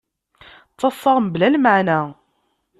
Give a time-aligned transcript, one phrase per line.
[0.73, 1.99] Ttaḍṣaɣ mebla lmeεna.